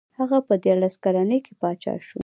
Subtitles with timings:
[0.19, 2.19] هغه په دیارلس کلنۍ کې پاچا شو.